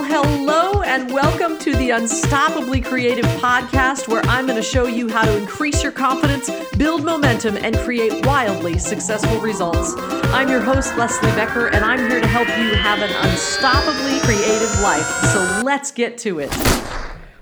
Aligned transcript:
Well, 0.00 0.24
hello 0.24 0.80
and 0.80 1.12
welcome 1.12 1.58
to 1.58 1.76
the 1.76 1.90
Unstoppably 1.90 2.82
Creative 2.82 3.26
podcast, 3.36 4.08
where 4.08 4.22
I'm 4.24 4.46
going 4.46 4.56
to 4.56 4.62
show 4.62 4.86
you 4.86 5.10
how 5.10 5.26
to 5.26 5.36
increase 5.36 5.82
your 5.82 5.92
confidence, 5.92 6.48
build 6.78 7.04
momentum, 7.04 7.58
and 7.58 7.76
create 7.76 8.24
wildly 8.24 8.78
successful 8.78 9.38
results. 9.40 9.92
I'm 10.32 10.48
your 10.48 10.62
host, 10.62 10.96
Leslie 10.96 11.28
Becker, 11.32 11.66
and 11.66 11.84
I'm 11.84 11.98
here 12.08 12.18
to 12.18 12.26
help 12.26 12.48
you 12.48 12.74
have 12.76 13.00
an 13.00 13.10
unstoppably 13.10 14.22
creative 14.22 14.80
life. 14.80 15.04
So 15.34 15.60
let's 15.62 15.90
get 15.90 16.16
to 16.20 16.38
it. 16.38 16.50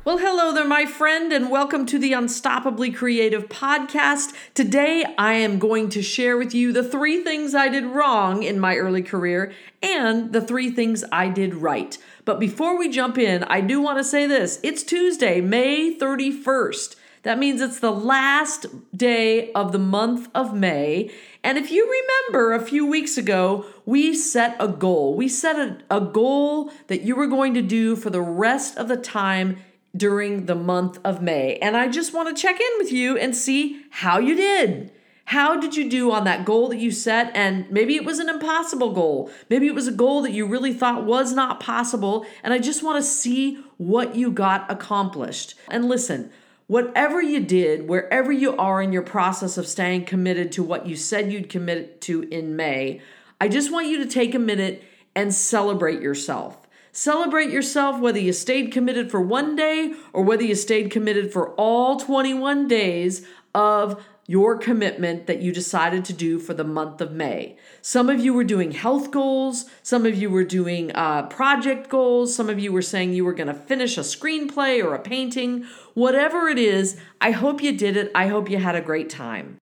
Well, 0.05 0.19
hello 0.19 0.55
there, 0.55 0.66
my 0.66 0.87
friend, 0.87 1.33
and 1.34 1.51
welcome 1.51 1.84
to 1.84 1.98
the 1.98 2.12
Unstoppably 2.12 2.97
Creative 2.97 3.47
podcast. 3.47 4.34
Today, 4.55 5.05
I 5.19 5.34
am 5.34 5.59
going 5.59 5.91
to 5.91 6.02
share 6.02 6.38
with 6.38 6.55
you 6.55 6.73
the 6.73 6.83
three 6.83 7.23
things 7.23 7.55
I 7.55 7.69
did 7.69 7.84
wrong 7.84 8.43
in 8.43 8.59
my 8.59 8.77
early 8.77 9.02
career 9.02 9.52
and 9.83 10.33
the 10.33 10.41
three 10.41 10.70
things 10.70 11.05
I 11.12 11.29
did 11.29 11.55
right. 11.55 11.98
But 12.28 12.41
before 12.41 12.77
we 12.78 12.91
jump 12.91 13.16
in, 13.16 13.42
I 13.45 13.62
do 13.62 13.80
want 13.80 13.96
to 13.96 14.05
say 14.05 14.27
this 14.27 14.60
it's 14.62 14.82
Tuesday, 14.82 15.41
May 15.41 15.96
31st. 15.96 16.95
That 17.23 17.38
means 17.38 17.62
it's 17.62 17.80
the 17.80 17.91
last 17.91 18.66
day 18.95 19.51
of 19.52 19.73
the 19.73 19.78
month 19.78 20.28
of 20.34 20.52
May. 20.52 21.10
And 21.42 21.56
if 21.56 21.70
you 21.70 21.91
remember 21.91 22.52
a 22.52 22.60
few 22.60 22.84
weeks 22.84 23.16
ago, 23.16 23.64
we 23.87 24.14
set 24.14 24.56
a 24.60 24.68
goal. 24.68 25.14
We 25.14 25.27
set 25.27 25.56
a, 25.56 25.78
a 25.91 26.02
goal 26.02 26.70
that 26.88 27.01
you 27.01 27.16
were 27.16 27.28
going 27.28 27.54
to 27.54 27.62
do 27.62 27.96
for 27.96 28.10
the 28.10 28.20
rest 28.20 28.76
of 28.76 28.88
the 28.88 28.98
time 28.98 29.56
during 29.96 30.45
the 30.45 30.54
month 30.54 30.98
of 31.06 31.23
May. 31.23 31.56
And 31.62 31.79
I 31.79 31.88
just 31.88 32.12
want 32.12 32.29
to 32.29 32.38
check 32.38 32.60
in 32.60 32.73
with 32.76 32.92
you 32.92 33.16
and 33.16 33.34
see 33.34 33.87
how 33.88 34.18
you 34.18 34.34
did. 34.34 34.92
How 35.28 35.60
did 35.60 35.77
you 35.77 35.91
do 35.91 36.10
on 36.10 36.24
that 36.24 36.46
goal 36.46 36.68
that 36.70 36.78
you 36.78 36.91
set? 36.91 37.30
And 37.34 37.70
maybe 37.70 37.96
it 37.96 38.05
was 38.06 38.18
an 38.18 38.30
impossible 38.30 38.95
goal. 38.95 39.30
Maybe 39.51 39.66
it 39.66 39.74
was 39.74 39.87
a 39.87 39.92
goal 39.92 40.23
that 40.23 40.32
you 40.32 40.46
really 40.46 40.73
thought 40.73 41.04
was 41.04 41.34
not 41.34 41.60
possible. 41.60 42.24
And 42.43 42.54
I 42.54 42.59
just 42.59 42.82
want 42.82 42.96
to 42.96 43.02
see 43.02 43.62
what 43.76 44.16
you 44.16 44.30
got 44.30 44.70
accomplished. 44.70 45.54
And 45.68 45.87
listen, 45.87 46.30
whatever 46.66 47.20
you 47.20 47.40
did, 47.40 47.90
wherever 47.90 48.32
you 48.32 48.57
are 48.57 48.80
in 48.80 48.90
your 48.90 49.02
process 49.02 49.59
of 49.59 49.66
staying 49.66 50.07
committed 50.07 50.51
to 50.52 50.62
what 50.62 50.87
you 50.87 50.96
said 50.96 51.30
you'd 51.30 51.51
commit 51.51 52.01
to 52.02 52.23
in 52.23 52.57
May, 52.57 53.02
I 53.38 53.48
just 53.48 53.70
want 53.70 53.87
you 53.87 53.98
to 53.98 54.07
take 54.07 54.35
a 54.35 54.38
minute 54.38 54.82
and 55.15 55.35
celebrate 55.35 56.01
yourself. 56.01 56.66
Celebrate 56.90 57.51
yourself 57.51 58.01
whether 58.01 58.18
you 58.18 58.32
stayed 58.32 58.73
committed 58.73 59.10
for 59.10 59.20
one 59.20 59.57
day 59.57 59.92
or 60.15 60.23
whether 60.23 60.42
you 60.42 60.54
stayed 60.54 60.90
committed 60.90 61.30
for 61.30 61.51
all 61.57 62.01
21 62.01 62.66
days 62.66 63.26
of 63.54 64.03
your 64.28 64.59
commitment 64.59 65.26
that 65.26 65.41
you 65.41 65.50
decided 65.50 66.04
to 66.04 66.12
do 66.12 66.38
for 66.38 66.53
the 66.53 66.62
month 66.62 67.00
of 67.00 67.10
May. 67.10 67.56
Some 67.81 68.10
of 68.10 68.21
you 68.21 68.34
were 68.34 68.44
doing 68.44 68.72
health 68.72 69.10
goals, 69.10 69.65
some 69.82 70.04
of 70.04 70.15
you 70.15 70.28
were 70.28 70.44
doing 70.44 70.93
uh, 70.94 71.22
project 71.28 71.88
goals, 71.88 72.37
some 72.37 72.50
of 72.50 72.59
you 72.59 72.70
were 72.70 72.82
saying 72.82 73.15
you 73.15 73.25
were 73.25 73.32
going 73.32 73.48
to 73.48 73.54
finish 73.54 73.97
a 73.97 74.03
screenplay 74.03 74.84
or 74.84 74.94
a 74.94 75.00
painting. 75.00 75.65
Whatever 75.94 76.47
it 76.48 76.59
is, 76.59 76.98
I 77.22 77.31
hope 77.31 77.62
you 77.62 77.75
did 77.76 77.97
it. 77.97 78.12
I 78.15 78.26
hope 78.26 78.50
you 78.50 78.59
had 78.59 78.76
a 78.76 78.82
great 78.82 79.09
time. 79.09 79.56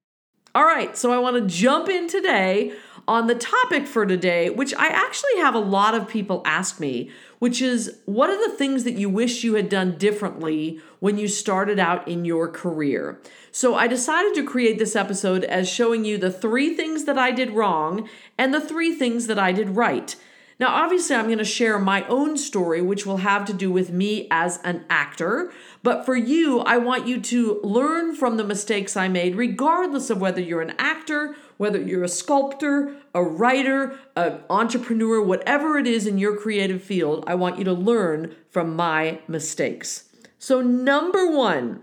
All 0.53 0.65
right, 0.65 0.97
so 0.97 1.13
I 1.13 1.19
want 1.19 1.37
to 1.37 1.55
jump 1.55 1.89
in 1.89 2.09
today 2.09 2.73
on 3.09 3.27
the 3.27 3.35
topic 3.35 3.87
for 3.87 4.05
today, 4.05 4.51
which 4.51 4.75
I 4.75 4.89
actually 4.89 5.37
have 5.37 5.55
a 5.55 5.61
lot 5.61 5.95
of 5.95 6.09
people 6.09 6.43
ask 6.45 6.81
me, 6.81 7.11
which 7.39 7.63
is 7.63 7.99
what 8.05 8.31
are 8.31 8.49
the 8.49 8.57
things 8.57 8.85
that 8.85 8.95
you 8.95 9.09
wish 9.09 9.45
you 9.45 9.55
had 9.55 9.69
done 9.69 9.97
differently 9.97 10.81
when 10.99 11.19
you 11.19 11.29
started 11.29 11.79
out 11.79 12.07
in 12.09 12.25
your 12.25 12.49
career? 12.49 13.21
So 13.53 13.75
I 13.75 13.87
decided 13.87 14.35
to 14.35 14.45
create 14.45 14.79
this 14.79 14.97
episode 14.97 15.45
as 15.45 15.69
showing 15.69 16.05
you 16.05 16.19
the 16.19 16.33
three 16.33 16.75
things 16.75 17.05
that 17.05 17.19
I 17.19 17.31
did 17.31 17.53
wrong 17.53 18.09
and 18.37 18.53
the 18.53 18.61
three 18.61 18.95
things 18.95 19.29
that 19.29 19.39
I 19.39 19.53
did 19.53 19.71
right. 19.71 20.17
Now, 20.59 20.69
obviously, 20.69 21.15
I'm 21.15 21.27
going 21.27 21.37
to 21.37 21.45
share 21.45 21.79
my 21.79 22.07
own 22.07 22.39
story, 22.39 22.81
which 22.81 23.05
will 23.05 23.19
have 23.19 23.45
to 23.45 23.53
do 23.53 23.71
with 23.71 23.91
me 23.91 24.27
as 24.31 24.59
an 24.65 24.87
actor. 24.89 25.53
But 25.83 26.07
for 26.07 26.17
you, 26.17 26.61
I 26.61 26.79
want 26.79 27.07
you 27.07 27.21
to 27.21 27.61
learn 27.63 28.15
from 28.15 28.39
the 28.39 28.45
mistakes 28.45 28.97
I 28.97 29.09
made, 29.09 29.37
regardless 29.37 30.09
of 30.09 30.19
whether 30.19 30.41
you're 30.41 30.63
an 30.63 30.75
actor, 30.79 31.37
whether 31.57 31.81
you're 31.81 32.05
a 32.05 32.09
sculptor, 32.09 32.97
a 33.15 33.23
writer, 33.23 33.99
an 34.15 34.41
entrepreneur, 34.51 35.23
whatever 35.23 35.79
it 35.79 35.87
is 35.87 36.07
in 36.07 36.19
your 36.19 36.37
creative 36.37 36.83
field. 36.83 37.25
I 37.27 37.35
want 37.35 37.59
you 37.59 37.65
to 37.65 37.73
learn 37.73 38.35
from 38.51 38.77
my 38.77 39.21
mistakes. 39.27 40.05
So, 40.39 40.61
number 40.61 41.31
one, 41.31 41.81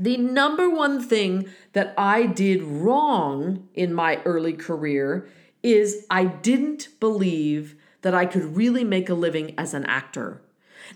the 0.00 0.16
number 0.16 0.70
one 0.70 1.02
thing 1.02 1.48
that 1.72 1.94
I 1.98 2.26
did 2.26 2.62
wrong 2.62 3.68
in 3.74 3.92
my 3.92 4.22
early 4.24 4.54
career 4.54 5.28
is 5.62 6.06
I 6.10 6.24
didn't 6.24 6.88
believe 6.98 7.76
that 8.02 8.14
I 8.14 8.26
could 8.26 8.56
really 8.56 8.84
make 8.84 9.08
a 9.08 9.14
living 9.14 9.54
as 9.58 9.74
an 9.74 9.84
actor. 9.84 10.42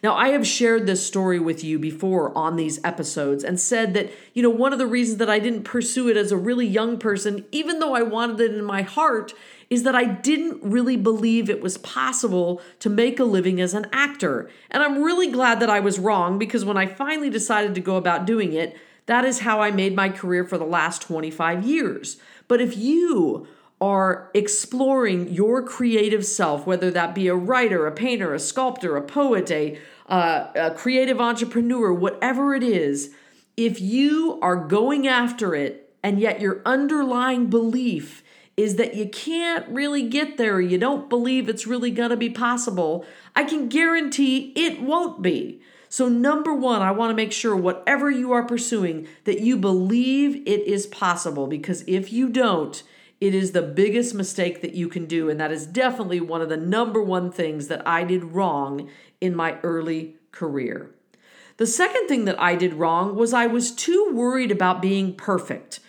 Now, 0.03 0.15
I 0.15 0.29
have 0.29 0.47
shared 0.47 0.87
this 0.87 1.07
story 1.07 1.39
with 1.39 1.65
you 1.65 1.79
before 1.79 2.37
on 2.37 2.57
these 2.57 2.79
episodes 2.85 3.45
and 3.45 3.59
said 3.59 3.95
that, 3.95 4.11
you 4.35 4.43
know, 4.43 4.51
one 4.51 4.73
of 4.73 4.79
the 4.79 4.87
reasons 4.87 5.19
that 5.19 5.31
I 5.31 5.39
didn't 5.39 5.65
pursue 5.65 6.09
it 6.09 6.17
as 6.17 6.33
a 6.33 6.37
really 6.37 6.67
young 6.67 6.99
person, 6.99 7.45
even 7.53 7.79
though 7.79 7.95
I 7.95 8.03
wanted 8.03 8.41
it 8.41 8.55
in 8.55 8.65
my 8.65 8.83
heart, 8.83 9.33
is 9.69 9.83
that 9.83 9.95
I 9.95 10.05
didn't 10.05 10.63
really 10.63 10.97
believe 10.97 11.51
it 11.51 11.61
was 11.61 11.79
possible 11.79 12.61
to 12.81 12.89
make 12.89 13.19
a 13.19 13.25
living 13.25 13.61
as 13.61 13.75
an 13.75 13.87
actor. 13.93 14.49
And 14.71 14.83
I'm 14.83 15.03
really 15.03 15.31
glad 15.31 15.61
that 15.61 15.71
I 15.71 15.81
was 15.81 15.99
wrong 15.99 16.39
because 16.39 16.65
when 16.65 16.77
I 16.77 16.87
finally 16.87 17.31
decided 17.31 17.75
to 17.75 17.81
go 17.81 17.97
about 17.97 18.27
doing 18.27 18.53
it, 18.53 18.77
that 19.07 19.25
is 19.25 19.41
how 19.41 19.61
I 19.61 19.71
made 19.71 19.95
my 19.95 20.09
career 20.09 20.45
for 20.45 20.59
the 20.59 20.65
last 20.65 21.03
25 21.03 21.65
years. 21.65 22.19
But 22.49 22.61
if 22.61 22.77
you 22.77 23.49
are 23.81 24.31
exploring 24.33 25.29
your 25.29 25.63
creative 25.63 26.25
self, 26.25 26.67
whether 26.67 26.91
that 26.91 27.15
be 27.15 27.29
a 27.29 27.35
writer, 27.35 27.87
a 27.87 27.93
painter, 27.93 28.33
a 28.33 28.39
sculptor, 28.39 28.97
a 28.97 29.03
poet, 29.03 29.51
a, 29.51 29.79
uh, 30.09 30.47
a 30.55 30.71
creative 30.71 31.21
entrepreneur, 31.21 31.93
whatever 31.93 32.55
it 32.55 32.63
is, 32.63 33.15
if 33.57 33.81
you 33.81 34.39
are 34.41 34.57
going 34.57 35.07
after 35.07 35.55
it 35.55 35.95
and 36.03 36.21
yet 36.21 36.41
your 36.41 36.63
underlying 36.65 37.49
belief 37.49 38.23
is 38.57 38.77
that 38.77 38.95
you 38.95 39.07
can't 39.09 39.69
really 39.69 40.09
get 40.09 40.39
there, 40.39 40.61
you 40.61 40.79
don't 40.79 41.11
believe 41.11 41.49
it's 41.49 41.67
really 41.67 41.91
going 41.91 42.11
to 42.11 42.17
be 42.17 42.31
possible, 42.31 43.05
I 43.35 43.45
can 43.45 43.69
guarantee 43.69 44.53
it 44.57 44.81
won't 44.81 45.21
be. 45.21 45.61
So, 45.89 46.09
number 46.09 46.55
one, 46.55 46.83
I 46.83 46.91
want 46.91 47.11
to 47.11 47.15
make 47.15 47.33
sure 47.33 47.55
whatever 47.55 48.11
you 48.11 48.33
are 48.33 48.43
pursuing, 48.43 49.07
that 49.25 49.41
you 49.41 49.57
believe 49.57 50.37
it 50.47 50.67
is 50.67 50.87
possible. 50.87 51.47
Because 51.47 51.85
if 51.87 52.13
you 52.13 52.29
don't, 52.29 52.83
it 53.21 53.35
is 53.35 53.53
the 53.53 53.63
biggest 53.63 54.15
mistake 54.15 54.61
that 54.61 54.75
you 54.75 54.89
can 54.89 55.07
do. 55.07 55.31
And 55.31 55.41
that 55.41 55.53
is 55.53 55.67
definitely 55.67 56.21
one 56.21 56.43
of 56.43 56.49
the 56.49 56.57
number 56.57 57.03
one 57.03 57.31
things 57.31 57.69
that 57.69 57.87
I 57.87 58.05
did 58.05 58.25
wrong 58.25 58.91
in 59.21 59.35
my 59.35 59.59
early 59.63 60.17
career. 60.33 60.91
The 61.57 61.67
second 61.67 62.07
thing 62.07 62.27
that 62.27 62.41
I 62.41 62.55
did 62.55 62.75
wrong 62.75 63.17
was 63.17 63.33
I 63.33 63.47
was 63.47 63.73
too 63.73 64.11
worried 64.13 64.51
about 64.51 64.83
being 64.83 65.15
perfect. 65.15 65.81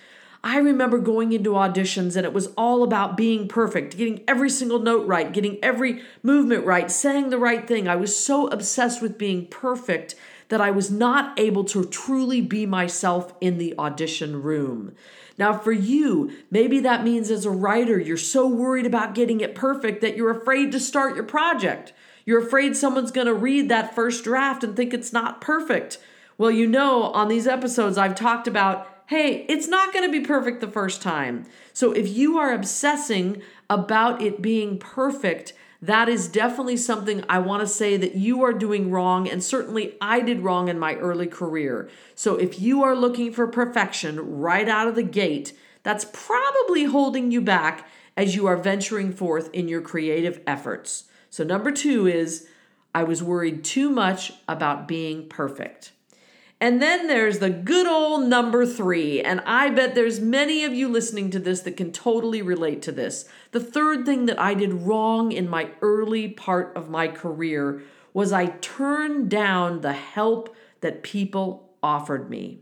I 0.44 0.60
remember 0.60 0.98
going 0.98 1.34
into 1.34 1.52
auditions 1.52 2.16
and 2.16 2.26
it 2.26 2.32
was 2.32 2.48
all 2.56 2.84
about 2.84 3.18
being 3.18 3.50
perfect, 3.50 3.98
getting 3.98 4.24
every 4.30 4.50
single 4.50 4.80
note 4.80 5.06
right, 5.06 5.34
getting 5.34 5.58
every 5.62 6.04
movement 6.24 6.66
right, 6.66 6.90
saying 6.90 7.30
the 7.30 7.38
right 7.38 7.68
thing. 7.68 7.90
I 7.90 7.98
was 7.98 8.18
so 8.18 8.48
obsessed 8.48 9.02
with 9.02 9.18
being 9.18 9.48
perfect 9.48 10.16
that 10.48 10.62
I 10.62 10.72
was 10.72 10.90
not 10.90 11.38
able 11.38 11.66
to 11.66 11.84
truly 11.84 12.40
be 12.40 12.66
myself 12.66 13.34
in 13.42 13.58
the 13.58 13.76
audition 13.78 14.42
room. 14.42 14.96
Now, 15.38 15.58
for 15.58 15.72
you, 15.72 16.31
maybe 16.50 16.80
that 16.80 17.03
means 17.03 17.30
as 17.30 17.46
a 17.46 17.52
writer, 17.52 18.00
you're 18.00 18.18
so 18.18 18.48
worried 18.48 18.86
about 18.86 19.16
getting 19.16 19.42
it 19.42 19.56
perfect 19.56 20.02
that 20.02 20.18
you're 20.18 20.31
afraid 20.31 20.72
to 20.72 20.80
start 20.80 21.16
your 21.16 21.25
project. 21.25 21.94
You're 22.25 22.46
afraid 22.46 22.75
someone's 22.75 23.12
going 23.12 23.28
to 23.28 23.34
read 23.34 23.70
that 23.70 23.96
first 23.96 24.24
draft 24.24 24.64
and 24.64 24.76
think 24.76 24.94
it's 24.94 25.14
not 25.14 25.40
perfect. 25.40 26.00
Well, 26.38 26.52
you 26.52 26.68
know, 26.68 27.03
on 27.03 27.28
these 27.28 27.47
episodes, 27.47 27.97
I've 27.97 28.16
talked 28.16 28.47
about 28.47 28.94
hey, 29.08 29.46
it's 29.47 29.70
not 29.70 29.94
going 29.94 30.06
to 30.06 30.12
be 30.12 30.26
perfect 30.26 30.59
the 30.59 30.68
first 30.68 31.02
time. 31.02 31.46
So 31.72 31.94
if 31.94 32.09
you 32.09 32.38
are 32.38 32.53
obsessing 32.53 33.42
about 33.70 34.22
it 34.22 34.42
being 34.42 34.78
perfect, 34.78 35.53
that 35.82 36.09
is 36.09 36.28
definitely 36.28 36.78
something 36.78 37.24
I 37.29 37.40
want 37.40 37.62
to 37.62 37.68
say 37.68 37.97
that 37.97 38.16
you 38.16 38.44
are 38.44 38.53
doing 38.53 38.90
wrong, 38.90 39.29
and 39.29 39.44
certainly 39.44 39.96
I 40.02 40.22
did 40.22 40.41
wrong 40.41 40.70
in 40.70 40.79
my 40.79 40.96
early 40.96 41.28
career. 41.28 41.90
So 42.16 42.35
if 42.35 42.59
you 42.59 42.84
are 42.84 42.96
looking 42.96 43.32
for 43.32 43.47
perfection 43.47 44.40
right 44.40 44.68
out 44.68 44.88
of 44.88 44.96
the 44.96 45.03
gate, 45.03 45.53
that's 45.84 46.06
probably 46.12 46.85
holding 46.85 47.32
you 47.32 47.41
back 47.41 47.88
as 48.18 48.35
you 48.35 48.47
are 48.47 48.58
venturing 48.58 49.14
forth 49.14 49.50
in 49.53 49.68
your 49.68 49.82
creative 49.82 50.41
efforts. 50.47 51.06
So, 51.29 51.44
number 51.44 51.72
two 51.72 52.08
is 52.08 52.47
I 52.94 53.03
was 53.03 53.22
worried 53.22 53.64
too 53.64 53.90
much 53.90 54.34
about 54.47 54.88
being 54.88 55.30
perfect. 55.30 55.91
And 56.59 56.82
then 56.82 57.06
there's 57.06 57.38
the 57.38 57.52
good 57.52 57.86
old 57.86 58.28
number 58.28 58.66
three. 58.66 59.22
And 59.22 59.42
I 59.46 59.70
bet 59.70 59.94
there's 59.94 60.20
many 60.20 60.64
of 60.64 60.74
you 60.74 60.88
listening 60.88 61.30
to 61.32 61.40
this 61.40 61.62
that 61.62 61.78
can 61.78 61.92
totally 61.92 62.42
relate 62.42 62.82
to 62.84 62.92
this. 62.92 63.30
The 63.52 63.59
third 63.59 64.06
thing 64.06 64.26
that 64.26 64.40
I 64.40 64.56
did 64.56 64.74
wrong 64.74 65.32
in 65.32 65.48
my 65.48 65.70
early 65.82 66.30
part 66.30 66.76
of 66.76 66.90
my 66.90 67.08
career 67.08 67.84
was 68.12 68.34
I 68.34 68.48
turned 68.48 69.30
down 69.30 69.82
the 69.82 69.94
help 69.94 70.56
that 70.82 71.04
people 71.04 71.70
offered 71.84 72.30
me. 72.30 72.62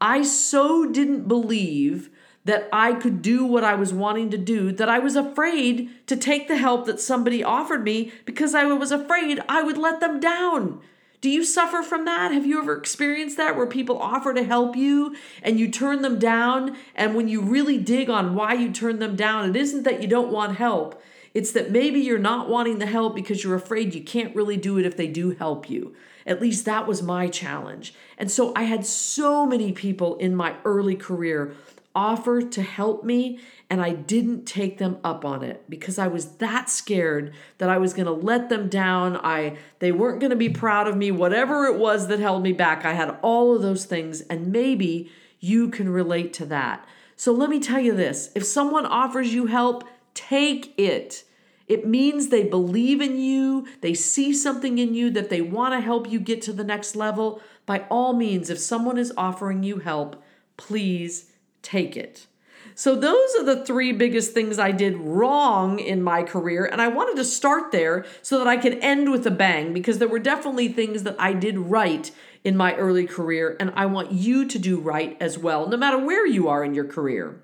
I 0.00 0.22
so 0.22 0.86
didn't 0.86 1.26
believe 1.26 2.10
that 2.44 2.68
I 2.72 2.92
could 2.92 3.22
do 3.22 3.44
what 3.44 3.64
I 3.64 3.74
was 3.74 3.92
wanting 3.92 4.30
to 4.30 4.38
do, 4.38 4.70
that 4.70 4.88
I 4.88 5.00
was 5.00 5.16
afraid 5.16 5.90
to 6.06 6.16
take 6.16 6.46
the 6.46 6.56
help 6.56 6.86
that 6.86 7.00
somebody 7.00 7.42
offered 7.42 7.82
me 7.82 8.12
because 8.24 8.54
I 8.54 8.64
was 8.66 8.92
afraid 8.92 9.40
I 9.48 9.64
would 9.64 9.76
let 9.76 9.98
them 9.98 10.20
down. 10.20 10.80
Do 11.20 11.30
you 11.30 11.44
suffer 11.44 11.82
from 11.82 12.04
that? 12.04 12.32
Have 12.32 12.46
you 12.46 12.58
ever 12.60 12.76
experienced 12.76 13.36
that 13.38 13.56
where 13.56 13.66
people 13.66 13.98
offer 14.00 14.34
to 14.34 14.44
help 14.44 14.76
you 14.76 15.16
and 15.42 15.58
you 15.58 15.70
turn 15.70 16.02
them 16.02 16.18
down? 16.18 16.76
And 16.94 17.14
when 17.14 17.28
you 17.28 17.40
really 17.40 17.78
dig 17.78 18.10
on 18.10 18.34
why 18.34 18.54
you 18.54 18.70
turn 18.70 18.98
them 18.98 19.16
down, 19.16 19.48
it 19.50 19.56
isn't 19.56 19.84
that 19.84 20.02
you 20.02 20.08
don't 20.08 20.30
want 20.30 20.56
help. 20.56 21.02
It's 21.32 21.52
that 21.52 21.70
maybe 21.70 22.00
you're 22.00 22.18
not 22.18 22.48
wanting 22.48 22.78
the 22.78 22.86
help 22.86 23.14
because 23.14 23.44
you're 23.44 23.54
afraid 23.54 23.94
you 23.94 24.02
can't 24.02 24.34
really 24.34 24.56
do 24.56 24.78
it 24.78 24.86
if 24.86 24.96
they 24.96 25.06
do 25.06 25.30
help 25.30 25.68
you. 25.68 25.94
At 26.26 26.40
least 26.40 26.64
that 26.64 26.86
was 26.86 27.02
my 27.02 27.28
challenge. 27.28 27.94
And 28.18 28.30
so 28.30 28.52
I 28.56 28.62
had 28.62 28.86
so 28.86 29.46
many 29.46 29.72
people 29.72 30.16
in 30.16 30.34
my 30.34 30.56
early 30.64 30.96
career 30.96 31.54
offer 31.96 32.42
to 32.42 32.62
help 32.62 33.02
me 33.02 33.40
and 33.68 33.80
I 33.80 33.90
didn't 33.90 34.44
take 34.44 34.78
them 34.78 34.98
up 35.02 35.24
on 35.24 35.42
it 35.42 35.68
because 35.68 35.98
I 35.98 36.06
was 36.06 36.36
that 36.36 36.70
scared 36.70 37.34
that 37.58 37.70
I 37.70 37.78
was 37.78 37.94
going 37.94 38.06
to 38.06 38.12
let 38.12 38.48
them 38.50 38.68
down. 38.68 39.16
I 39.16 39.56
they 39.80 39.90
weren't 39.90 40.20
going 40.20 40.30
to 40.30 40.36
be 40.36 40.50
proud 40.50 40.86
of 40.86 40.96
me, 40.96 41.10
whatever 41.10 41.64
it 41.64 41.76
was 41.76 42.06
that 42.08 42.20
held 42.20 42.42
me 42.42 42.52
back. 42.52 42.84
I 42.84 42.92
had 42.92 43.16
all 43.22 43.56
of 43.56 43.62
those 43.62 43.86
things 43.86 44.20
and 44.20 44.52
maybe 44.52 45.10
you 45.40 45.68
can 45.70 45.88
relate 45.88 46.32
to 46.34 46.46
that. 46.46 46.86
So 47.16 47.32
let 47.32 47.48
me 47.48 47.58
tell 47.58 47.80
you 47.80 47.96
this, 47.96 48.30
if 48.34 48.44
someone 48.44 48.84
offers 48.84 49.32
you 49.32 49.46
help, 49.46 49.84
take 50.12 50.78
it. 50.78 51.24
It 51.66 51.86
means 51.86 52.28
they 52.28 52.44
believe 52.44 53.00
in 53.00 53.18
you, 53.18 53.66
they 53.80 53.94
see 53.94 54.32
something 54.32 54.78
in 54.78 54.94
you 54.94 55.10
that 55.10 55.30
they 55.30 55.40
want 55.40 55.74
to 55.74 55.80
help 55.80 56.08
you 56.08 56.20
get 56.20 56.42
to 56.42 56.52
the 56.52 56.62
next 56.62 56.94
level. 56.94 57.40
By 57.64 57.86
all 57.90 58.12
means, 58.12 58.50
if 58.50 58.58
someone 58.58 58.98
is 58.98 59.12
offering 59.16 59.64
you 59.64 59.78
help, 59.78 60.22
please 60.56 61.32
take 61.66 61.96
it. 61.96 62.26
So, 62.74 62.94
those 62.94 63.34
are 63.38 63.44
the 63.44 63.64
three 63.64 63.92
biggest 63.92 64.32
things 64.32 64.58
I 64.58 64.70
did 64.70 64.96
wrong 64.98 65.78
in 65.78 66.02
my 66.02 66.22
career. 66.22 66.66
And 66.66 66.82
I 66.82 66.88
wanted 66.88 67.16
to 67.16 67.24
start 67.24 67.72
there 67.72 68.04
so 68.20 68.38
that 68.38 68.46
I 68.46 68.58
could 68.58 68.78
end 68.80 69.10
with 69.10 69.26
a 69.26 69.30
bang 69.30 69.72
because 69.72 69.98
there 69.98 70.08
were 70.08 70.18
definitely 70.18 70.68
things 70.68 71.02
that 71.04 71.16
I 71.18 71.32
did 71.32 71.58
right 71.58 72.10
in 72.44 72.54
my 72.54 72.74
early 72.74 73.06
career. 73.06 73.56
And 73.58 73.72
I 73.74 73.86
want 73.86 74.12
you 74.12 74.46
to 74.46 74.58
do 74.58 74.78
right 74.78 75.16
as 75.20 75.38
well, 75.38 75.66
no 75.68 75.78
matter 75.78 75.98
where 75.98 76.26
you 76.26 76.48
are 76.48 76.62
in 76.62 76.74
your 76.74 76.84
career. 76.84 77.42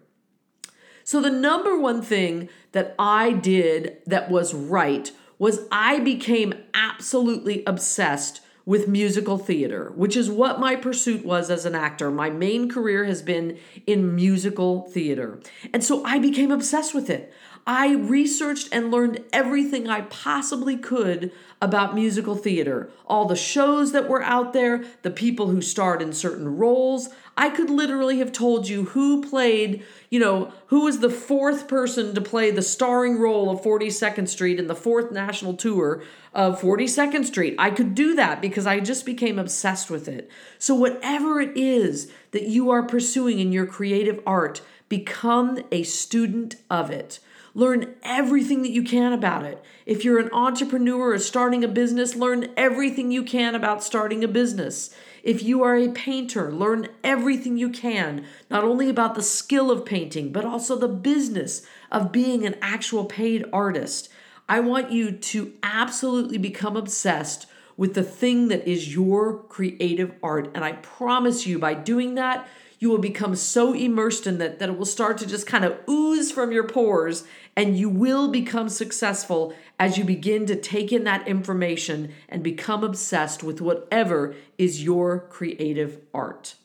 So, 1.02 1.20
the 1.20 1.30
number 1.30 1.78
one 1.78 2.02
thing 2.02 2.50
that 2.72 2.94
I 2.98 3.32
did 3.32 3.98
that 4.06 4.30
was 4.30 4.52
right 4.52 5.10
was 5.38 5.66
I 5.72 5.98
became 5.98 6.52
absolutely 6.74 7.64
obsessed 7.66 8.42
with 8.64 8.88
musical 8.88 9.38
theater, 9.38 9.92
which 9.94 10.16
is 10.16 10.30
what 10.30 10.60
my 10.60 10.76
pursuit 10.76 11.24
was 11.24 11.50
as 11.50 11.66
an 11.66 11.74
actor. 11.74 12.10
My 12.10 12.30
main 12.30 12.68
career 12.68 13.04
has 13.04 13.22
been 13.22 13.58
in 13.86 14.14
musical 14.14 14.82
theater. 14.82 15.40
And 15.72 15.82
so 15.82 16.04
I 16.04 16.18
became 16.18 16.50
obsessed 16.50 16.94
with 16.94 17.10
it. 17.10 17.32
I 17.66 17.94
researched 17.94 18.70
and 18.72 18.90
learned 18.90 19.22
everything 19.32 19.88
I 19.88 20.02
possibly 20.02 20.76
could 20.76 21.30
about 21.60 21.94
musical 21.94 22.34
theater. 22.34 22.90
All 23.06 23.26
the 23.26 23.36
shows 23.36 23.92
that 23.92 24.08
were 24.08 24.22
out 24.22 24.52
there, 24.52 24.84
the 25.02 25.12
people 25.12 25.46
who 25.46 25.62
starred 25.62 26.02
in 26.02 26.12
certain 26.12 26.56
roles. 26.56 27.08
I 27.36 27.48
could 27.48 27.70
literally 27.70 28.18
have 28.18 28.30
told 28.30 28.68
you 28.68 28.84
who 28.84 29.22
played, 29.22 29.82
you 30.10 30.20
know, 30.20 30.52
who 30.66 30.84
was 30.84 31.00
the 31.00 31.08
fourth 31.10 31.66
person 31.66 32.14
to 32.14 32.20
play 32.20 32.50
the 32.50 32.60
starring 32.60 33.18
role 33.18 33.50
of 33.50 33.62
42nd 33.62 34.28
Street 34.28 34.58
in 34.58 34.66
the 34.66 34.74
fourth 34.74 35.10
national 35.10 35.54
tour 35.54 36.02
of 36.34 36.60
42nd 36.60 37.24
Street. 37.24 37.54
I 37.58 37.70
could 37.70 37.94
do 37.94 38.14
that 38.16 38.42
because 38.42 38.66
I 38.66 38.80
just 38.80 39.06
became 39.06 39.38
obsessed 39.38 39.90
with 39.90 40.08
it. 40.08 40.30
So, 40.58 40.74
whatever 40.74 41.40
it 41.40 41.56
is 41.56 42.12
that 42.32 42.48
you 42.48 42.70
are 42.70 42.82
pursuing 42.82 43.38
in 43.38 43.52
your 43.52 43.66
creative 43.66 44.20
art, 44.26 44.60
become 44.90 45.58
a 45.72 45.84
student 45.84 46.56
of 46.68 46.90
it. 46.90 47.18
Learn 47.54 47.94
everything 48.02 48.62
that 48.62 48.70
you 48.70 48.82
can 48.82 49.12
about 49.12 49.44
it. 49.44 49.62
If 49.84 50.04
you're 50.04 50.18
an 50.18 50.30
entrepreneur 50.32 51.12
or 51.12 51.18
starting 51.18 51.64
a 51.64 51.68
business, 51.68 52.16
learn 52.16 52.48
everything 52.56 53.10
you 53.10 53.22
can 53.22 53.54
about 53.54 53.82
starting 53.82 54.24
a 54.24 54.28
business. 54.28 54.94
If 55.22 55.42
you 55.42 55.62
are 55.62 55.76
a 55.76 55.88
painter, 55.88 56.52
learn 56.52 56.88
everything 57.04 57.56
you 57.56 57.68
can, 57.68 58.24
not 58.50 58.64
only 58.64 58.88
about 58.88 59.14
the 59.14 59.22
skill 59.22 59.70
of 59.70 59.86
painting, 59.86 60.32
but 60.32 60.44
also 60.44 60.76
the 60.76 60.88
business 60.88 61.62
of 61.92 62.10
being 62.10 62.44
an 62.44 62.56
actual 62.60 63.04
paid 63.04 63.44
artist. 63.52 64.08
I 64.48 64.58
want 64.60 64.90
you 64.90 65.12
to 65.12 65.52
absolutely 65.62 66.38
become 66.38 66.76
obsessed 66.76 67.46
with 67.76 67.94
the 67.94 68.02
thing 68.02 68.48
that 68.48 68.66
is 68.68 68.94
your 68.94 69.44
creative 69.44 70.12
art. 70.22 70.50
And 70.54 70.64
I 70.64 70.72
promise 70.72 71.46
you, 71.46 71.58
by 71.58 71.74
doing 71.74 72.16
that, 72.16 72.46
you 72.82 72.90
will 72.90 72.98
become 72.98 73.36
so 73.36 73.72
immersed 73.72 74.26
in 74.26 74.38
that 74.38 74.58
that 74.58 74.68
it 74.68 74.76
will 74.76 74.84
start 74.84 75.16
to 75.16 75.24
just 75.24 75.46
kind 75.46 75.64
of 75.64 75.78
ooze 75.88 76.32
from 76.32 76.50
your 76.50 76.66
pores 76.66 77.22
and 77.54 77.78
you 77.78 77.88
will 77.88 78.26
become 78.26 78.68
successful 78.68 79.54
as 79.78 79.96
you 79.96 80.02
begin 80.02 80.46
to 80.46 80.56
take 80.56 80.90
in 80.90 81.04
that 81.04 81.28
information 81.28 82.12
and 82.28 82.42
become 82.42 82.82
obsessed 82.82 83.44
with 83.44 83.60
whatever 83.60 84.34
is 84.58 84.82
your 84.82 85.20
creative 85.20 86.00
art. 86.12 86.56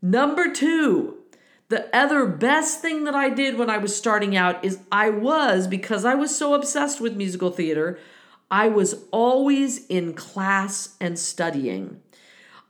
Number 0.00 0.50
two, 0.50 1.18
the 1.68 1.94
other 1.94 2.24
best 2.24 2.80
thing 2.80 3.04
that 3.04 3.14
I 3.14 3.28
did 3.28 3.58
when 3.58 3.68
I 3.68 3.76
was 3.76 3.94
starting 3.94 4.34
out 4.34 4.64
is 4.64 4.78
I 4.90 5.10
was, 5.10 5.66
because 5.66 6.06
I 6.06 6.14
was 6.14 6.34
so 6.34 6.54
obsessed 6.54 7.02
with 7.02 7.18
musical 7.18 7.50
theater, 7.50 7.98
I 8.50 8.68
was 8.68 9.04
always 9.10 9.84
in 9.88 10.14
class 10.14 10.96
and 11.02 11.18
studying. 11.18 12.00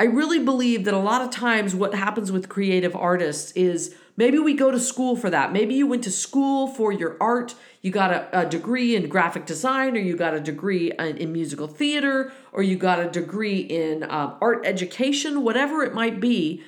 I 0.01 0.05
really 0.05 0.39
believe 0.39 0.85
that 0.85 0.95
a 0.95 0.99
lot 0.99 1.23
of 1.23 1.31
times 1.31 1.75
what 1.75 1.93
happens 1.93 2.31
with 2.31 2.49
creative 2.49 2.95
artists 2.95 3.51
is 3.53 3.97
maybe 4.17 4.39
we 4.39 4.55
go 4.55 4.71
to 4.71 4.79
school 4.79 5.17
for 5.17 5.29
that. 5.29 5.53
Maybe 5.53 5.75
you 5.75 5.89
went 5.89 6.05
to 6.05 6.13
school 6.13 6.69
for 6.69 6.93
your 6.93 7.17
art, 7.21 7.57
you 7.83 7.91
got 7.91 8.13
a, 8.13 8.43
a 8.43 8.47
degree 8.47 8.95
in 8.95 9.09
graphic 9.09 9.45
design, 9.45 9.97
or 9.97 10.01
you 10.01 10.17
got 10.17 10.35
a 10.35 10.41
degree 10.41 10.93
in, 10.93 11.17
in 11.17 11.33
musical 11.33 11.67
theater, 11.67 12.33
or 12.53 12.63
you 12.63 12.77
got 12.77 13.01
a 13.01 13.11
degree 13.11 13.59
in 13.59 14.05
um, 14.05 14.37
art 14.41 14.65
education, 14.65 15.43
whatever 15.43 15.83
it 15.83 15.95
might 15.95 16.21
be. 16.21 16.63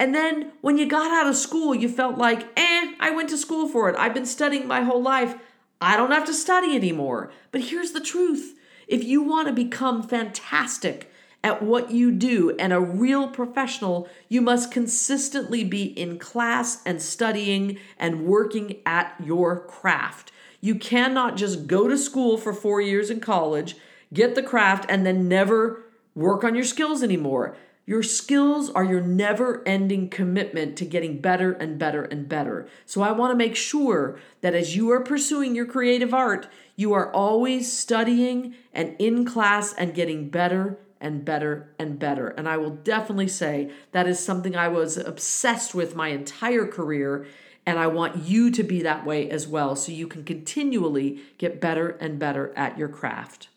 And 0.00 0.12
then 0.12 0.50
when 0.60 0.76
you 0.76 0.86
got 0.86 1.12
out 1.12 1.28
of 1.28 1.36
school, 1.36 1.76
you 1.76 1.88
felt 1.88 2.18
like, 2.18 2.48
eh, 2.56 2.94
I 2.98 3.10
went 3.10 3.28
to 3.28 3.38
school 3.38 3.68
for 3.68 3.90
it. 3.90 3.96
I've 3.96 4.14
been 4.14 4.26
studying 4.26 4.66
my 4.66 4.82
whole 4.82 5.00
life. 5.00 5.36
I 5.80 5.96
don't 5.96 6.10
have 6.10 6.26
to 6.26 6.34
study 6.34 6.74
anymore. 6.74 7.30
But 7.52 7.60
here's 7.60 7.92
the 7.92 8.00
truth 8.00 8.58
if 8.88 9.04
you 9.04 9.22
want 9.22 9.46
to 9.46 9.54
become 9.54 10.02
fantastic, 10.02 11.11
at 11.44 11.62
what 11.62 11.90
you 11.90 12.12
do 12.12 12.54
and 12.58 12.72
a 12.72 12.80
real 12.80 13.28
professional, 13.28 14.08
you 14.28 14.40
must 14.40 14.70
consistently 14.70 15.64
be 15.64 15.84
in 15.84 16.18
class 16.18 16.82
and 16.86 17.02
studying 17.02 17.78
and 17.98 18.26
working 18.26 18.76
at 18.86 19.14
your 19.22 19.60
craft. 19.60 20.30
You 20.60 20.76
cannot 20.76 21.36
just 21.36 21.66
go 21.66 21.88
to 21.88 21.98
school 21.98 22.38
for 22.38 22.52
four 22.52 22.80
years 22.80 23.10
in 23.10 23.18
college, 23.18 23.76
get 24.14 24.34
the 24.34 24.42
craft, 24.42 24.86
and 24.88 25.04
then 25.04 25.28
never 25.28 25.82
work 26.14 26.44
on 26.44 26.54
your 26.54 26.64
skills 26.64 27.02
anymore. 27.02 27.56
Your 27.84 28.04
skills 28.04 28.70
are 28.70 28.84
your 28.84 29.00
never 29.00 29.66
ending 29.66 30.08
commitment 30.08 30.78
to 30.78 30.84
getting 30.84 31.20
better 31.20 31.52
and 31.52 31.80
better 31.80 32.04
and 32.04 32.28
better. 32.28 32.68
So, 32.86 33.02
I 33.02 33.10
want 33.10 33.32
to 33.32 33.36
make 33.36 33.56
sure 33.56 34.20
that 34.40 34.54
as 34.54 34.76
you 34.76 34.92
are 34.92 35.00
pursuing 35.00 35.56
your 35.56 35.66
creative 35.66 36.14
art, 36.14 36.46
you 36.76 36.92
are 36.92 37.12
always 37.12 37.72
studying 37.72 38.54
and 38.72 38.94
in 39.00 39.24
class 39.24 39.72
and 39.72 39.94
getting 39.94 40.28
better 40.30 40.78
and 41.02 41.24
better 41.24 41.74
and 41.78 41.98
better. 41.98 42.28
And 42.28 42.48
I 42.48 42.56
will 42.56 42.70
definitely 42.70 43.28
say 43.28 43.70
that 43.90 44.06
is 44.06 44.24
something 44.24 44.56
I 44.56 44.68
was 44.68 44.96
obsessed 44.96 45.74
with 45.74 45.94
my 45.96 46.08
entire 46.08 46.66
career. 46.66 47.26
And 47.66 47.78
I 47.78 47.88
want 47.88 48.24
you 48.24 48.50
to 48.52 48.62
be 48.62 48.82
that 48.82 49.04
way 49.04 49.28
as 49.28 49.46
well 49.46 49.76
so 49.76 49.92
you 49.92 50.06
can 50.06 50.24
continually 50.24 51.20
get 51.38 51.60
better 51.60 51.90
and 51.90 52.18
better 52.18 52.52
at 52.56 52.78
your 52.78 52.88
craft. 52.88 53.48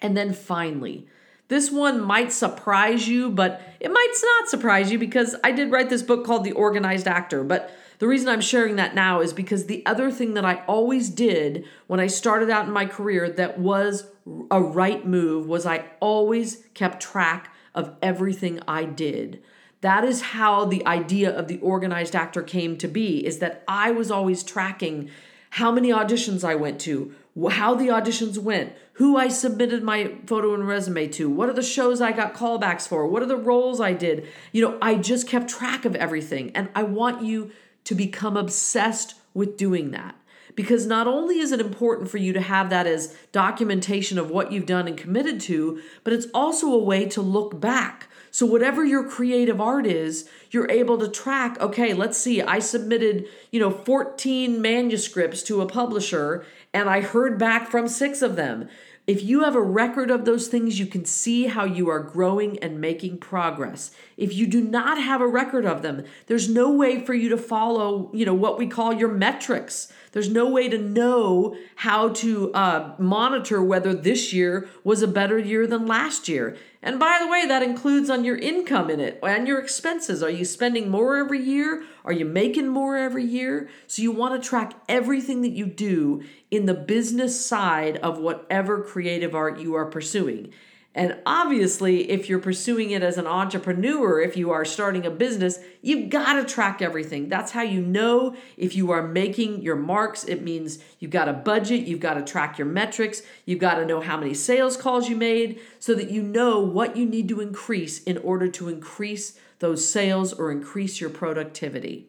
And 0.00 0.16
then 0.16 0.32
finally, 0.32 1.06
this 1.48 1.70
one 1.70 2.00
might 2.00 2.32
surprise 2.32 3.06
you, 3.06 3.30
but 3.30 3.60
it 3.78 3.90
might 3.92 4.14
not 4.22 4.48
surprise 4.48 4.90
you 4.90 4.98
because 4.98 5.36
I 5.44 5.52
did 5.52 5.70
write 5.70 5.90
this 5.90 6.02
book 6.02 6.24
called 6.24 6.44
The 6.44 6.52
Organized 6.52 7.06
Actor. 7.06 7.44
But 7.44 7.70
the 7.98 8.08
reason 8.08 8.28
I'm 8.28 8.40
sharing 8.40 8.76
that 8.76 8.94
now 8.94 9.20
is 9.20 9.32
because 9.32 9.66
the 9.66 9.84
other 9.86 10.10
thing 10.10 10.34
that 10.34 10.44
I 10.44 10.64
always 10.66 11.08
did 11.08 11.64
when 11.86 12.00
I 12.00 12.06
started 12.06 12.50
out 12.50 12.66
in 12.66 12.72
my 12.72 12.86
career 12.86 13.28
that 13.30 13.58
was 13.58 14.06
a 14.50 14.60
right 14.60 15.06
move 15.06 15.46
was 15.46 15.66
I 15.66 15.84
always 16.00 16.64
kept 16.74 17.02
track 17.02 17.54
of 17.74 17.96
everything 18.02 18.60
I 18.66 18.84
did. 18.84 19.42
That 19.80 20.04
is 20.04 20.22
how 20.22 20.64
the 20.64 20.86
idea 20.86 21.30
of 21.30 21.46
the 21.46 21.58
organized 21.58 22.16
actor 22.16 22.42
came 22.42 22.78
to 22.78 22.88
be 22.88 23.24
is 23.26 23.38
that 23.40 23.62
I 23.68 23.90
was 23.90 24.10
always 24.10 24.42
tracking 24.42 25.10
how 25.50 25.70
many 25.70 25.90
auditions 25.90 26.42
I 26.42 26.54
went 26.54 26.80
to, 26.80 27.14
how 27.50 27.74
the 27.74 27.88
auditions 27.88 28.38
went, 28.38 28.72
who 28.94 29.16
I 29.16 29.28
submitted 29.28 29.82
my 29.82 30.14
photo 30.26 30.54
and 30.54 30.66
resume 30.66 31.08
to, 31.10 31.28
what 31.28 31.48
are 31.48 31.54
the 31.54 31.62
shows 31.62 32.00
I 32.00 32.12
got 32.12 32.34
callbacks 32.34 32.88
for, 32.88 33.06
what 33.06 33.22
are 33.22 33.26
the 33.26 33.36
roles 33.36 33.80
I 33.80 33.92
did. 33.92 34.26
You 34.52 34.62
know, 34.62 34.78
I 34.80 34.94
just 34.96 35.28
kept 35.28 35.48
track 35.48 35.84
of 35.84 35.94
everything. 35.94 36.50
And 36.56 36.70
I 36.74 36.82
want 36.84 37.22
you 37.22 37.52
to 37.84 37.94
become 37.94 38.36
obsessed 38.36 39.14
with 39.32 39.56
doing 39.56 39.90
that. 39.92 40.14
Because 40.54 40.86
not 40.86 41.08
only 41.08 41.40
is 41.40 41.50
it 41.50 41.60
important 41.60 42.08
for 42.08 42.18
you 42.18 42.32
to 42.32 42.40
have 42.40 42.70
that 42.70 42.86
as 42.86 43.16
documentation 43.32 44.18
of 44.18 44.30
what 44.30 44.52
you've 44.52 44.66
done 44.66 44.86
and 44.86 44.96
committed 44.96 45.40
to, 45.40 45.80
but 46.04 46.12
it's 46.12 46.28
also 46.32 46.72
a 46.72 46.78
way 46.78 47.06
to 47.06 47.20
look 47.20 47.60
back 47.60 48.08
So, 48.34 48.46
whatever 48.46 48.84
your 48.84 49.08
creative 49.08 49.60
art 49.60 49.86
is, 49.86 50.28
you're 50.50 50.68
able 50.68 50.98
to 50.98 51.06
track, 51.06 51.56
okay, 51.60 51.94
let's 51.94 52.18
see, 52.18 52.42
I 52.42 52.58
submitted, 52.58 53.28
you 53.52 53.60
know, 53.60 53.70
14 53.70 54.60
manuscripts 54.60 55.40
to 55.44 55.60
a 55.60 55.66
publisher 55.66 56.44
and 56.72 56.90
I 56.90 57.00
heard 57.00 57.38
back 57.38 57.70
from 57.70 57.86
six 57.86 58.22
of 58.22 58.34
them. 58.34 58.68
If 59.06 59.22
you 59.22 59.42
have 59.42 59.54
a 59.54 59.60
record 59.60 60.10
of 60.10 60.24
those 60.24 60.48
things, 60.48 60.78
you 60.78 60.86
can 60.86 61.04
see 61.04 61.46
how 61.46 61.64
you 61.64 61.90
are 61.90 62.00
growing 62.00 62.58
and 62.60 62.80
making 62.80 63.18
progress. 63.18 63.90
If 64.16 64.32
you 64.32 64.46
do 64.46 64.62
not 64.62 64.98
have 64.98 65.20
a 65.20 65.26
record 65.26 65.66
of 65.66 65.82
them, 65.82 66.04
there's 66.26 66.48
no 66.48 66.72
way 66.72 67.04
for 67.04 67.12
you 67.12 67.28
to 67.28 67.36
follow, 67.36 68.10
you 68.14 68.24
know, 68.24 68.32
what 68.32 68.58
we 68.58 68.66
call 68.66 68.94
your 68.94 69.10
metrics. 69.10 69.92
There's 70.14 70.30
no 70.30 70.48
way 70.48 70.68
to 70.68 70.78
know 70.78 71.56
how 71.74 72.10
to 72.10 72.54
uh, 72.54 72.94
monitor 73.00 73.60
whether 73.60 73.92
this 73.92 74.32
year 74.32 74.68
was 74.84 75.02
a 75.02 75.08
better 75.08 75.36
year 75.36 75.66
than 75.66 75.88
last 75.88 76.28
year. 76.28 76.56
And 76.80 77.00
by 77.00 77.18
the 77.20 77.28
way, 77.28 77.46
that 77.48 77.64
includes 77.64 78.08
on 78.08 78.24
your 78.24 78.36
income 78.36 78.90
in 78.90 79.00
it 79.00 79.18
and 79.24 79.48
your 79.48 79.58
expenses. 79.58 80.22
Are 80.22 80.30
you 80.30 80.44
spending 80.44 80.88
more 80.88 81.16
every 81.16 81.42
year? 81.42 81.82
Are 82.04 82.12
you 82.12 82.24
making 82.24 82.68
more 82.68 82.96
every 82.96 83.24
year? 83.24 83.68
So 83.88 84.02
you 84.02 84.12
want 84.12 84.40
to 84.40 84.48
track 84.48 84.74
everything 84.88 85.42
that 85.42 85.50
you 85.50 85.66
do 85.66 86.22
in 86.48 86.66
the 86.66 86.74
business 86.74 87.44
side 87.44 87.96
of 87.96 88.18
whatever 88.18 88.82
creative 88.82 89.34
art 89.34 89.58
you 89.58 89.74
are 89.74 89.86
pursuing. 89.86 90.52
And 90.96 91.16
obviously, 91.26 92.08
if 92.08 92.28
you're 92.28 92.38
pursuing 92.38 92.92
it 92.92 93.02
as 93.02 93.18
an 93.18 93.26
entrepreneur, 93.26 94.20
if 94.20 94.36
you 94.36 94.52
are 94.52 94.64
starting 94.64 95.04
a 95.04 95.10
business, 95.10 95.58
you've 95.82 96.08
got 96.08 96.34
to 96.34 96.44
track 96.44 96.80
everything. 96.80 97.28
That's 97.28 97.50
how 97.50 97.62
you 97.62 97.80
know 97.80 98.36
if 98.56 98.76
you 98.76 98.92
are 98.92 99.02
making 99.02 99.62
your 99.62 99.74
marks. 99.74 100.22
It 100.22 100.42
means 100.42 100.78
you've 101.00 101.10
got 101.10 101.28
a 101.28 101.32
budget, 101.32 101.80
you've 101.80 101.98
got 101.98 102.14
to 102.14 102.22
track 102.22 102.58
your 102.58 102.68
metrics, 102.68 103.22
you've 103.44 103.58
got 103.58 103.74
to 103.74 103.84
know 103.84 104.00
how 104.00 104.16
many 104.16 104.34
sales 104.34 104.76
calls 104.76 105.08
you 105.08 105.16
made 105.16 105.60
so 105.80 105.94
that 105.94 106.10
you 106.10 106.22
know 106.22 106.60
what 106.60 106.96
you 106.96 107.06
need 107.06 107.28
to 107.28 107.40
increase 107.40 108.00
in 108.04 108.16
order 108.18 108.46
to 108.48 108.68
increase 108.68 109.36
those 109.58 109.88
sales 109.88 110.32
or 110.32 110.52
increase 110.52 111.00
your 111.00 111.10
productivity. 111.10 112.06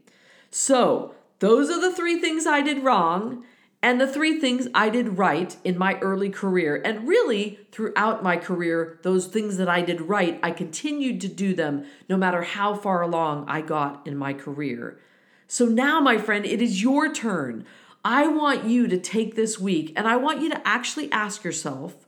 So, 0.52 1.16
those 1.40 1.70
are 1.70 1.82
the 1.82 1.94
three 1.94 2.20
things 2.20 2.46
I 2.46 2.62
did 2.62 2.84
wrong 2.84 3.44
and 3.86 4.02
the 4.02 4.08
three 4.08 4.40
things 4.40 4.68
I 4.74 4.90
did 4.90 5.20
right 5.20 5.56
in 5.64 5.78
my 5.78 6.00
early 6.00 6.32
career. 6.32 6.82
And 6.84 7.08
really, 7.08 7.60
throughout 7.72 8.24
my 8.24 8.36
career, 8.36 8.98
those 9.04 9.28
things 9.28 9.58
that 9.58 9.70
I 9.70 9.84
did 9.84 10.02
right, 10.02 10.40
I 10.42 10.50
continued 10.50 11.22
to 11.22 11.28
do 11.28 11.54
them 11.54 11.86
no 12.10 12.18
matter 12.18 12.42
how 12.42 12.74
far 12.74 13.04
along 13.04 13.46
I 13.48 13.62
got 13.62 14.08
in 14.08 14.18
my 14.18 14.34
career. 14.34 15.00
So 15.48 15.68
now, 15.68 16.00
my 16.00 16.18
friend, 16.18 16.48
it 16.48 16.64
is 16.64 16.82
your 16.82 17.14
turn. 17.14 17.64
I 18.04 18.28
want 18.28 18.66
you 18.66 18.88
to 18.88 18.98
take 18.98 19.36
this 19.36 19.60
week 19.60 19.94
and 19.96 20.08
I 20.08 20.16
want 20.16 20.42
you 20.42 20.50
to 20.50 20.68
actually 20.68 21.12
ask 21.12 21.44
yourself 21.44 22.08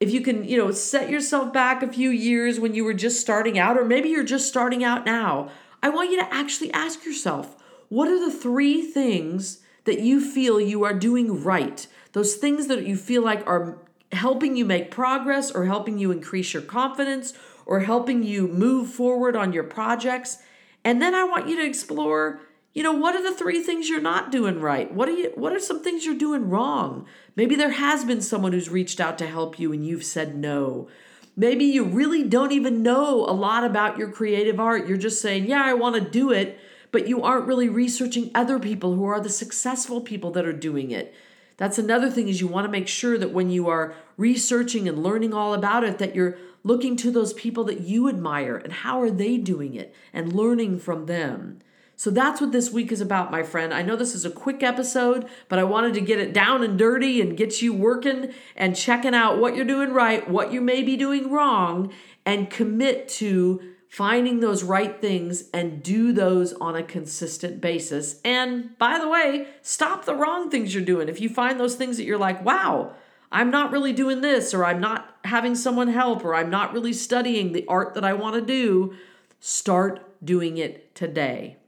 if 0.00 0.10
you 0.10 0.20
can, 0.20 0.42
you 0.42 0.58
know, 0.58 0.72
set 0.72 1.10
yourself 1.10 1.52
back 1.52 1.80
a 1.84 1.92
few 1.92 2.10
years 2.10 2.58
when 2.58 2.74
you 2.74 2.82
were 2.82 2.92
just 2.92 3.20
starting 3.20 3.56
out, 3.56 3.78
or 3.78 3.84
maybe 3.84 4.08
you're 4.08 4.24
just 4.24 4.48
starting 4.48 4.82
out 4.82 5.06
now. 5.06 5.48
I 5.80 5.90
want 5.90 6.10
you 6.10 6.18
to 6.18 6.34
actually 6.34 6.72
ask 6.72 7.04
yourself 7.04 7.54
what 7.88 8.08
are 8.08 8.18
the 8.18 8.36
three 8.36 8.82
things 8.82 9.60
that 9.84 10.00
you 10.00 10.20
feel 10.20 10.60
you 10.60 10.84
are 10.84 10.94
doing 10.94 11.42
right, 11.42 11.86
those 12.12 12.34
things 12.36 12.66
that 12.68 12.86
you 12.86 12.96
feel 12.96 13.22
like 13.22 13.46
are 13.46 13.78
helping 14.12 14.56
you 14.56 14.64
make 14.64 14.90
progress 14.90 15.50
or 15.50 15.66
helping 15.66 15.98
you 15.98 16.10
increase 16.10 16.52
your 16.52 16.62
confidence 16.62 17.34
or 17.66 17.80
helping 17.80 18.22
you 18.22 18.46
move 18.48 18.88
forward 18.88 19.36
on 19.36 19.52
your 19.52 19.64
projects. 19.64 20.38
And 20.84 21.00
then 21.00 21.14
I 21.14 21.24
want 21.24 21.48
you 21.48 21.56
to 21.56 21.66
explore, 21.66 22.40
you 22.72 22.82
know, 22.82 22.92
what 22.92 23.14
are 23.14 23.22
the 23.22 23.36
three 23.36 23.62
things 23.62 23.88
you're 23.88 24.00
not 24.00 24.30
doing 24.30 24.60
right? 24.60 24.92
What 24.92 25.08
are 25.08 25.12
you 25.12 25.32
what 25.34 25.52
are 25.52 25.60
some 25.60 25.82
things 25.82 26.04
you're 26.04 26.14
doing 26.14 26.48
wrong? 26.48 27.06
Maybe 27.36 27.56
there 27.56 27.72
has 27.72 28.04
been 28.04 28.20
someone 28.20 28.52
who's 28.52 28.68
reached 28.68 29.00
out 29.00 29.18
to 29.18 29.26
help 29.26 29.58
you 29.58 29.72
and 29.72 29.86
you've 29.86 30.04
said 30.04 30.36
no. 30.36 30.88
Maybe 31.36 31.64
you 31.64 31.84
really 31.84 32.22
don't 32.22 32.52
even 32.52 32.82
know 32.82 33.24
a 33.24 33.32
lot 33.32 33.64
about 33.64 33.98
your 33.98 34.10
creative 34.10 34.60
art. 34.60 34.86
You're 34.86 34.96
just 34.96 35.20
saying, 35.20 35.46
"Yeah, 35.46 35.64
I 35.64 35.74
want 35.74 35.96
to 35.96 36.00
do 36.00 36.30
it." 36.30 36.60
But 36.94 37.08
you 37.08 37.20
aren't 37.22 37.48
really 37.48 37.68
researching 37.68 38.30
other 38.36 38.60
people 38.60 38.94
who 38.94 39.04
are 39.04 39.18
the 39.18 39.28
successful 39.28 40.00
people 40.00 40.30
that 40.30 40.46
are 40.46 40.52
doing 40.52 40.92
it. 40.92 41.12
That's 41.56 41.76
another 41.76 42.08
thing 42.08 42.28
is 42.28 42.40
you 42.40 42.46
want 42.46 42.66
to 42.66 42.70
make 42.70 42.86
sure 42.86 43.18
that 43.18 43.32
when 43.32 43.50
you 43.50 43.68
are 43.68 43.96
researching 44.16 44.88
and 44.88 45.02
learning 45.02 45.34
all 45.34 45.54
about 45.54 45.82
it 45.82 45.98
that 45.98 46.14
you're 46.14 46.38
looking 46.62 46.94
to 46.98 47.10
those 47.10 47.32
people 47.32 47.64
that 47.64 47.80
you 47.80 48.08
admire 48.08 48.56
and 48.56 48.72
how 48.72 49.02
are 49.02 49.10
they 49.10 49.38
doing 49.38 49.74
it 49.74 49.92
and 50.12 50.32
learning 50.32 50.78
from 50.78 51.06
them. 51.06 51.58
So 51.96 52.12
that's 52.12 52.40
what 52.40 52.52
this 52.52 52.70
week 52.70 52.92
is 52.92 53.00
about, 53.00 53.32
my 53.32 53.42
friend. 53.42 53.74
I 53.74 53.82
know 53.82 53.96
this 53.96 54.14
is 54.14 54.24
a 54.24 54.30
quick 54.30 54.62
episode, 54.62 55.28
but 55.48 55.58
I 55.58 55.64
wanted 55.64 55.94
to 55.94 56.00
get 56.00 56.20
it 56.20 56.32
down 56.32 56.62
and 56.62 56.78
dirty 56.78 57.20
and 57.20 57.36
get 57.36 57.60
you 57.60 57.72
working 57.72 58.32
and 58.54 58.76
checking 58.76 59.16
out 59.16 59.40
what 59.40 59.56
you're 59.56 59.64
doing 59.64 59.92
right, 59.92 60.30
what 60.30 60.52
you 60.52 60.60
may 60.60 60.84
be 60.84 60.96
doing 60.96 61.32
wrong, 61.32 61.92
and 62.24 62.50
commit 62.50 63.08
to 63.08 63.73
finding 63.94 64.40
those 64.40 64.64
right 64.64 65.00
things 65.00 65.44
and 65.52 65.80
do 65.80 66.12
those 66.12 66.52
on 66.54 66.74
a 66.74 66.82
consistent 66.82 67.60
basis. 67.60 68.20
And 68.24 68.76
by 68.76 68.98
the 68.98 69.08
way, 69.08 69.46
stop 69.62 70.04
the 70.04 70.16
wrong 70.16 70.50
things 70.50 70.74
you're 70.74 70.84
doing. 70.84 71.08
If 71.08 71.20
you 71.20 71.28
find 71.28 71.60
those 71.60 71.76
things 71.76 71.96
that 71.98 72.02
you're 72.02 72.18
like, 72.18 72.44
wow, 72.44 72.92
I'm 73.30 73.52
not 73.52 73.70
really 73.70 73.92
doing 73.92 74.20
this, 74.20 74.52
or 74.52 74.64
I'm 74.64 74.80
not 74.80 75.16
having 75.22 75.54
someone 75.54 75.86
help, 75.86 76.24
or 76.24 76.34
I'm 76.34 76.50
not 76.50 76.72
really 76.72 76.92
studying 76.92 77.52
the 77.52 77.64
art 77.68 77.94
that 77.94 78.04
I 78.04 78.14
want 78.14 78.34
to 78.34 78.40
do, 78.40 78.96
start 79.38 80.04
doing 80.24 80.56
it 80.58 80.92
today. 80.96 81.58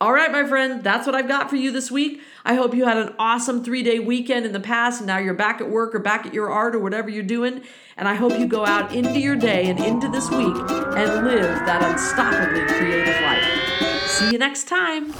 All 0.00 0.12
right, 0.12 0.30
my 0.30 0.46
friend, 0.46 0.82
that's 0.82 1.06
what 1.06 1.14
I've 1.14 1.28
got 1.28 1.48
for 1.48 1.56
you 1.56 1.70
this 1.70 1.90
week. 1.90 2.20
I 2.44 2.54
hope 2.54 2.74
you 2.74 2.84
had 2.84 2.96
an 2.96 3.14
awesome 3.18 3.62
three 3.62 3.82
day 3.82 4.00
weekend 4.00 4.44
in 4.44 4.52
the 4.52 4.60
past, 4.60 5.00
and 5.00 5.06
now 5.06 5.18
you're 5.18 5.34
back 5.34 5.60
at 5.60 5.70
work 5.70 5.94
or 5.94 6.00
back 6.00 6.26
at 6.26 6.34
your 6.34 6.50
art 6.50 6.74
or 6.74 6.80
whatever 6.80 7.08
you're 7.08 7.22
doing. 7.22 7.62
And 7.96 8.08
I 8.08 8.14
hope 8.14 8.38
you 8.38 8.46
go 8.46 8.66
out 8.66 8.92
into 8.92 9.20
your 9.20 9.36
day 9.36 9.70
and 9.70 9.78
into 9.78 10.08
this 10.08 10.28
week 10.30 10.56
and 10.56 11.26
live 11.26 11.64
that 11.66 11.82
unstoppably 11.82 12.66
creative 12.66 13.20
life. 13.22 14.08
See 14.08 14.32
you 14.32 14.38
next 14.38 14.64
time. 14.64 15.12